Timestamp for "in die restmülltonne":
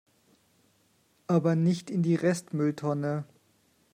1.91-3.23